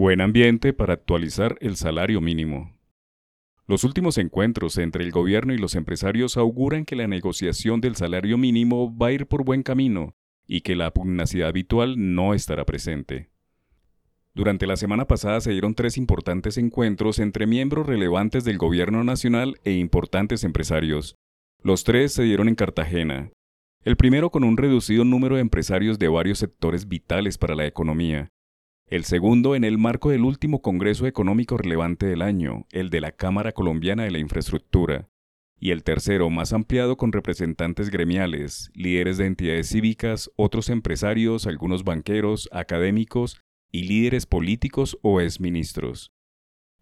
Buen 0.00 0.22
ambiente 0.22 0.72
para 0.72 0.94
actualizar 0.94 1.58
el 1.60 1.76
salario 1.76 2.22
mínimo. 2.22 2.74
Los 3.66 3.84
últimos 3.84 4.16
encuentros 4.16 4.78
entre 4.78 5.04
el 5.04 5.10
gobierno 5.10 5.52
y 5.52 5.58
los 5.58 5.74
empresarios 5.74 6.38
auguran 6.38 6.86
que 6.86 6.96
la 6.96 7.06
negociación 7.06 7.82
del 7.82 7.96
salario 7.96 8.38
mínimo 8.38 8.96
va 8.96 9.08
a 9.08 9.12
ir 9.12 9.26
por 9.26 9.44
buen 9.44 9.62
camino 9.62 10.14
y 10.46 10.62
que 10.62 10.74
la 10.74 10.90
pugnacidad 10.94 11.50
habitual 11.50 12.14
no 12.14 12.32
estará 12.32 12.64
presente. 12.64 13.28
Durante 14.32 14.66
la 14.66 14.78
semana 14.78 15.06
pasada 15.06 15.38
se 15.42 15.50
dieron 15.50 15.74
tres 15.74 15.98
importantes 15.98 16.56
encuentros 16.56 17.18
entre 17.18 17.46
miembros 17.46 17.86
relevantes 17.86 18.42
del 18.44 18.56
gobierno 18.56 19.04
nacional 19.04 19.60
e 19.64 19.72
importantes 19.72 20.44
empresarios. 20.44 21.14
Los 21.62 21.84
tres 21.84 22.14
se 22.14 22.22
dieron 22.22 22.48
en 22.48 22.54
Cartagena. 22.54 23.32
El 23.84 23.98
primero 23.98 24.30
con 24.30 24.44
un 24.44 24.56
reducido 24.56 25.04
número 25.04 25.34
de 25.34 25.42
empresarios 25.42 25.98
de 25.98 26.08
varios 26.08 26.38
sectores 26.38 26.88
vitales 26.88 27.36
para 27.36 27.54
la 27.54 27.66
economía, 27.66 28.30
el 28.90 29.04
segundo 29.04 29.54
en 29.54 29.62
el 29.62 29.78
marco 29.78 30.10
del 30.10 30.24
último 30.24 30.62
Congreso 30.62 31.06
Económico 31.06 31.56
relevante 31.56 32.06
del 32.06 32.22
año, 32.22 32.66
el 32.72 32.90
de 32.90 33.00
la 33.00 33.12
Cámara 33.12 33.52
Colombiana 33.52 34.02
de 34.02 34.10
la 34.10 34.18
Infraestructura, 34.18 35.08
y 35.60 35.70
el 35.70 35.84
tercero 35.84 36.28
más 36.28 36.52
ampliado 36.52 36.96
con 36.96 37.12
representantes 37.12 37.90
gremiales, 37.90 38.72
líderes 38.74 39.16
de 39.16 39.26
entidades 39.26 39.68
cívicas, 39.68 40.32
otros 40.34 40.68
empresarios, 40.70 41.46
algunos 41.46 41.84
banqueros, 41.84 42.48
académicos 42.50 43.40
y 43.70 43.84
líderes 43.84 44.26
políticos 44.26 44.98
o 45.02 45.20
exministros. 45.20 46.10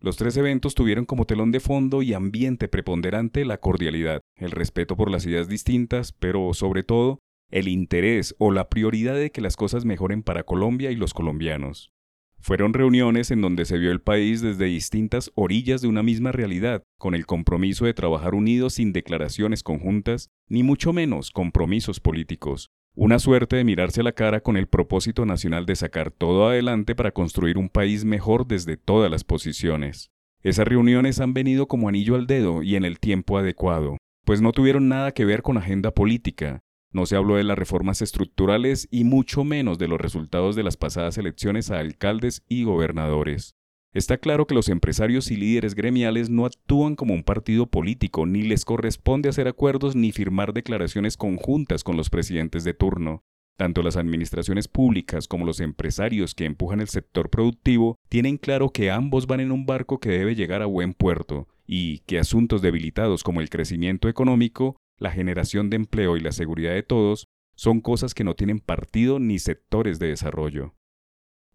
Los 0.00 0.16
tres 0.16 0.34
eventos 0.38 0.74
tuvieron 0.74 1.04
como 1.04 1.26
telón 1.26 1.52
de 1.52 1.60
fondo 1.60 2.00
y 2.00 2.14
ambiente 2.14 2.68
preponderante 2.68 3.44
la 3.44 3.58
cordialidad, 3.58 4.22
el 4.36 4.52
respeto 4.52 4.96
por 4.96 5.10
las 5.10 5.26
ideas 5.26 5.46
distintas, 5.46 6.12
pero 6.12 6.54
sobre 6.54 6.84
todo 6.84 7.18
el 7.50 7.68
interés 7.68 8.34
o 8.38 8.50
la 8.50 8.70
prioridad 8.70 9.14
de 9.14 9.30
que 9.30 9.42
las 9.42 9.56
cosas 9.56 9.84
mejoren 9.84 10.22
para 10.22 10.44
Colombia 10.44 10.90
y 10.90 10.96
los 10.96 11.12
colombianos. 11.12 11.92
Fueron 12.40 12.72
reuniones 12.72 13.30
en 13.30 13.40
donde 13.40 13.64
se 13.64 13.78
vio 13.78 13.90
el 13.90 14.00
país 14.00 14.40
desde 14.40 14.66
distintas 14.66 15.30
orillas 15.34 15.82
de 15.82 15.88
una 15.88 16.02
misma 16.02 16.32
realidad, 16.32 16.82
con 16.98 17.14
el 17.14 17.26
compromiso 17.26 17.84
de 17.84 17.94
trabajar 17.94 18.34
unidos 18.34 18.74
sin 18.74 18.92
declaraciones 18.92 19.62
conjuntas, 19.62 20.30
ni 20.48 20.62
mucho 20.62 20.92
menos 20.92 21.30
compromisos 21.30 22.00
políticos. 22.00 22.70
Una 22.94 23.18
suerte 23.18 23.56
de 23.56 23.64
mirarse 23.64 24.00
a 24.00 24.04
la 24.04 24.12
cara 24.12 24.40
con 24.40 24.56
el 24.56 24.66
propósito 24.66 25.26
nacional 25.26 25.66
de 25.66 25.76
sacar 25.76 26.10
todo 26.10 26.48
adelante 26.48 26.94
para 26.94 27.12
construir 27.12 27.58
un 27.58 27.68
país 27.68 28.04
mejor 28.04 28.46
desde 28.46 28.76
todas 28.76 29.10
las 29.10 29.24
posiciones. 29.24 30.10
Esas 30.42 30.66
reuniones 30.66 31.20
han 31.20 31.34
venido 31.34 31.66
como 31.66 31.88
anillo 31.88 32.14
al 32.14 32.26
dedo 32.26 32.62
y 32.62 32.76
en 32.76 32.84
el 32.84 32.98
tiempo 32.98 33.38
adecuado, 33.38 33.98
pues 34.24 34.40
no 34.40 34.52
tuvieron 34.52 34.88
nada 34.88 35.12
que 35.12 35.24
ver 35.24 35.42
con 35.42 35.58
agenda 35.58 35.90
política, 35.90 36.60
no 36.92 37.06
se 37.06 37.16
habló 37.16 37.36
de 37.36 37.44
las 37.44 37.58
reformas 37.58 38.02
estructurales 38.02 38.88
y 38.90 39.04
mucho 39.04 39.44
menos 39.44 39.78
de 39.78 39.88
los 39.88 40.00
resultados 40.00 40.56
de 40.56 40.62
las 40.62 40.76
pasadas 40.76 41.18
elecciones 41.18 41.70
a 41.70 41.78
alcaldes 41.78 42.42
y 42.48 42.64
gobernadores. 42.64 43.54
Está 43.94 44.18
claro 44.18 44.46
que 44.46 44.54
los 44.54 44.68
empresarios 44.68 45.30
y 45.30 45.36
líderes 45.36 45.74
gremiales 45.74 46.28
no 46.28 46.44
actúan 46.44 46.94
como 46.94 47.14
un 47.14 47.24
partido 47.24 47.66
político, 47.66 48.26
ni 48.26 48.42
les 48.42 48.64
corresponde 48.64 49.28
hacer 49.28 49.48
acuerdos 49.48 49.96
ni 49.96 50.12
firmar 50.12 50.52
declaraciones 50.52 51.16
conjuntas 51.16 51.84
con 51.84 51.96
los 51.96 52.10
presidentes 52.10 52.64
de 52.64 52.74
turno. 52.74 53.22
Tanto 53.56 53.82
las 53.82 53.96
administraciones 53.96 54.68
públicas 54.68 55.26
como 55.26 55.44
los 55.44 55.58
empresarios 55.58 56.34
que 56.34 56.44
empujan 56.44 56.80
el 56.80 56.88
sector 56.88 57.28
productivo 57.28 57.96
tienen 58.08 58.36
claro 58.36 58.70
que 58.70 58.90
ambos 58.90 59.26
van 59.26 59.40
en 59.40 59.52
un 59.52 59.66
barco 59.66 59.98
que 59.98 60.10
debe 60.10 60.36
llegar 60.36 60.62
a 60.62 60.66
buen 60.66 60.92
puerto, 60.94 61.48
y 61.66 61.98
que 62.00 62.18
asuntos 62.18 62.62
debilitados 62.62 63.24
como 63.24 63.40
el 63.40 63.50
crecimiento 63.50 64.08
económico 64.08 64.76
la 64.98 65.10
generación 65.10 65.70
de 65.70 65.76
empleo 65.76 66.16
y 66.16 66.20
la 66.20 66.32
seguridad 66.32 66.72
de 66.72 66.82
todos 66.82 67.26
son 67.54 67.80
cosas 67.80 68.14
que 68.14 68.24
no 68.24 68.34
tienen 68.34 68.60
partido 68.60 69.18
ni 69.18 69.38
sectores 69.38 69.98
de 69.98 70.08
desarrollo. 70.08 70.74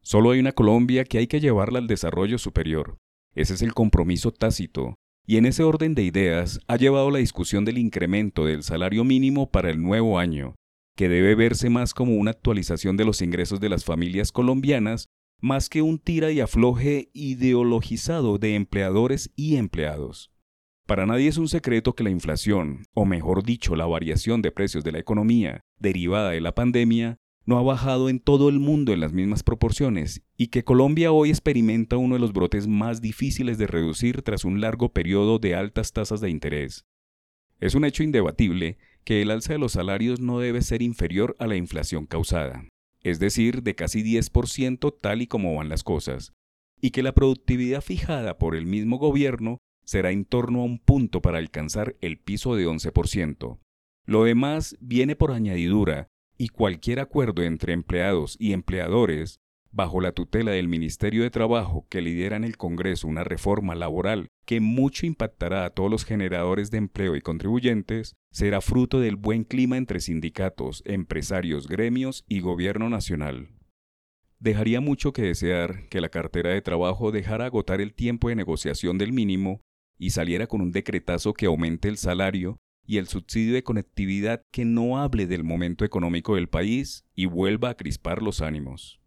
Solo 0.02 0.31
hay 0.31 0.39
una 0.39 0.52
Colombia 0.52 1.05
que 1.05 1.17
hay 1.17 1.27
que 1.27 1.39
llevarla 1.39 1.80
al 1.80 1.88
desarrollo 1.88 2.38
superior. 2.38 2.97
Ese 3.36 3.53
es 3.53 3.61
el 3.61 3.73
compromiso 3.73 4.31
tácito, 4.31 4.95
y 5.25 5.37
en 5.37 5.45
ese 5.45 5.64
orden 5.64 5.95
de 5.95 6.03
ideas 6.03 6.59
ha 6.67 6.76
llevado 6.76 7.09
la 7.09 7.20
discusión 7.20 7.64
del 7.64 7.77
incremento 7.77 8.45
del 8.45 8.64
salario 8.64 9.05
mínimo 9.05 9.49
para 9.49 9.70
el 9.70 9.82
nuevo 9.82 10.20
año, 10.20 10.55
que 10.98 11.08
debe 11.08 11.36
verse 11.36 11.70
más 11.70 11.93
como 11.93 12.15
una 12.15 12.32
actualización 12.32 12.98
de 12.98 13.05
los 13.05 13.21
ingresos 13.21 13.61
de 13.61 13.70
las 13.70 13.86
familias 13.86 14.33
colombianas, 14.33 15.08
más 15.39 15.70
que 15.70 15.82
un 15.82 15.99
tira 15.99 16.32
y 16.32 16.42
afloje 16.42 17.09
ideologizado 17.14 18.37
de 18.37 18.55
empleadores 18.55 19.32
y 19.36 19.55
empleados. 19.55 20.33
Para 20.86 21.05
nadie 21.05 21.30
es 21.30 21.38
un 21.38 21.48
secreto 21.48 21.95
que 21.95 22.04
la 22.04 22.10
inflación, 22.10 22.86
o 22.94 23.05
mejor 23.05 23.44
dicho, 23.44 23.76
la 23.77 23.86
variación 23.86 24.42
de 24.42 24.52
precios 24.52 24.83
de 24.83 24.92
la 24.92 24.99
economía 24.99 25.61
derivada 25.80 26.32
de 26.32 26.42
la 26.42 26.54
pandemia, 26.54 27.20
no 27.45 27.58
ha 27.58 27.61
bajado 27.61 28.10
en 28.10 28.20
todo 28.20 28.49
el 28.49 28.60
mundo 28.60 28.92
en 28.92 28.99
las 28.99 29.14
mismas 29.14 29.44
proporciones 29.44 30.23
y 30.38 30.48
que 30.48 30.64
Colombia 30.64 31.11
hoy 31.11 31.30
experimenta 31.30 31.98
uno 31.98 32.16
de 32.16 32.21
los 32.21 32.33
brotes 32.33 32.67
más 32.67 33.02
difíciles 33.02 33.58
de 33.58 33.67
reducir 33.67 34.21
tras 34.23 34.44
un 34.44 34.60
largo 34.60 34.92
periodo 34.92 35.39
de 35.39 35.55
altas 35.55 35.94
tasas 35.94 36.20
de 36.20 36.30
interés. 36.30 36.86
Es 37.60 37.76
un 37.76 37.86
hecho 37.86 38.04
indebatible 38.04 38.77
que 39.05 39.21
el 39.21 39.32
alza 39.32 39.54
de 39.54 39.60
los 39.60 39.73
salarios 39.73 40.20
no 40.20 40.39
debe 40.39 40.61
ser 40.61 40.82
inferior 40.82 41.36
a 41.39 41.48
la 41.48 41.55
inflación 41.55 42.05
causada, 42.08 42.65
es 43.04 43.20
decir, 43.20 43.64
de 43.64 43.76
casi 43.76 44.04
10% 44.04 44.95
tal 45.00 45.21
y 45.21 45.27
como 45.27 45.55
van 45.55 45.70
las 45.70 45.83
cosas, 45.83 46.33
y 46.82 46.92
que 46.92 47.04
la 47.04 47.14
productividad 47.14 47.82
fijada 47.82 48.38
por 48.38 48.55
el 48.55 48.65
mismo 48.65 48.98
gobierno 48.98 49.60
será 49.86 50.11
en 50.11 50.26
torno 50.26 50.61
a 50.61 50.66
un 50.66 50.80
punto 50.80 51.21
para 51.21 51.38
alcanzar 51.38 51.95
el 52.02 52.17
piso 52.17 52.55
de 52.55 52.67
11%. 52.67 53.60
Lo 54.05 54.23
demás 54.23 54.76
viene 54.80 55.16
por 55.16 55.32
añadidura 55.32 56.08
y 56.38 56.49
cualquier 56.49 56.99
acuerdo 56.99 57.44
entre 57.44 57.73
empleados 57.73 58.36
y 58.39 58.54
empleadores, 58.54 59.39
bajo 59.71 60.02
la 60.02 60.11
tutela 60.11 60.52
del 60.52 60.67
Ministerio 60.67 61.23
de 61.23 61.32
Trabajo 61.32 61.88
que 61.89 62.02
lidera 62.02 62.36
en 62.36 62.44
el 62.44 62.58
Congreso 62.58 63.08
una 63.08 63.23
reforma 63.23 63.76
laboral 63.76 64.27
que 64.45 64.60
mucho 64.60 65.05
impactará 65.05 65.66
a 65.66 65.70
todos 65.71 65.89
los 65.89 66.05
generadores 66.05 66.70
de 66.70 66.77
empleo 66.77 67.15
y 67.15 67.21
contribuyentes, 67.21 68.14
será 68.32 68.61
fruto 68.61 69.00
del 69.00 69.15
buen 69.15 69.44
clima 69.44 69.77
entre 69.77 70.00
sindicatos, 70.00 70.83
empresarios, 70.86 71.67
gremios 71.67 72.23
y 72.27 72.42
gobierno 72.42 72.89
nacional. 72.89 73.50
Dejaría 74.39 74.82
mucho 74.82 75.14
que 75.14 75.21
desear 75.21 75.88
que 75.88 76.02
la 76.02 76.10
cartera 76.10 76.50
de 76.50 76.61
trabajo 76.61 77.11
dejara 77.11 77.45
agotar 77.45 77.80
el 77.80 77.94
tiempo 77.94 78.27
de 78.27 78.36
negociación 78.36 78.98
del 78.98 79.14
mínimo 79.14 79.61
y 80.03 80.09
saliera 80.09 80.47
con 80.47 80.59
un 80.59 80.73
decretazo 80.73 81.33
que 81.33 81.45
aumente 81.45 81.87
el 81.87 81.95
salario 81.95 82.58
y 82.86 82.97
el 82.97 83.08
subsidio 83.08 83.53
de 83.53 83.64
conectividad 83.64 84.41
que 84.52 84.65
no 84.65 85.02
hable 85.02 85.27
del 85.27 85.45
momento 85.45 85.86
económico 85.86 86.36
del 86.36 86.49
país 86.49 87.05
y 87.15 87.25
vuelva 87.25 87.69
a 87.69 87.77
crispar 87.77 88.21
los 88.21 88.41
ánimos. 88.41 88.99